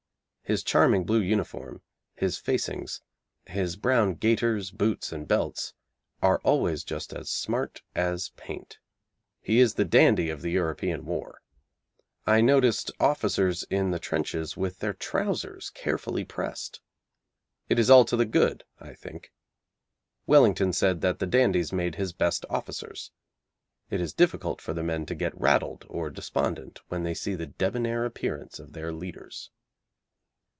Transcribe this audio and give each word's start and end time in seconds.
His 0.43 0.63
charming 0.63 1.05
blue 1.05 1.21
uniform, 1.21 1.81
his 2.13 2.37
facings, 2.37 3.01
his 3.45 3.77
brown 3.77 4.15
gaiters, 4.15 4.69
boots 4.69 5.13
and 5.13 5.25
belts 5.25 5.73
are 6.21 6.41
always 6.43 6.83
just 6.83 7.13
as 7.13 7.29
smart 7.29 7.81
as 7.95 8.31
paint. 8.35 8.77
He 9.39 9.61
is 9.61 9.75
the 9.75 9.85
Dandy 9.85 10.29
of 10.29 10.41
the 10.41 10.51
European 10.51 11.05
war. 11.05 11.39
I 12.27 12.41
noticed 12.41 12.91
officers 12.99 13.63
in 13.69 13.91
the 13.91 13.97
trenches 13.99 14.57
with 14.57 14.79
their 14.79 14.91
trousers 14.91 15.69
carefully 15.69 16.25
pressed. 16.25 16.81
It 17.69 17.79
is 17.79 17.89
all 17.89 18.03
to 18.03 18.17
the 18.17 18.25
good, 18.25 18.65
I 18.77 18.93
think. 18.93 19.31
Wellington 20.27 20.73
said 20.73 20.99
that 20.99 21.19
the 21.19 21.27
dandies 21.27 21.71
made 21.71 21.95
his 21.95 22.11
best 22.11 22.45
officers. 22.49 23.13
It 23.89 24.01
is 24.01 24.11
difficult 24.13 24.59
for 24.59 24.73
the 24.73 24.83
men 24.83 25.05
to 25.05 25.15
get 25.15 25.39
rattled 25.39 25.85
or 25.87 26.09
despondent 26.09 26.81
when 26.89 27.03
they 27.03 27.13
see 27.13 27.35
the 27.35 27.47
debonair 27.47 28.03
appearance 28.03 28.59
of 28.59 28.73
their 28.73 28.91
leaders. 28.91 29.49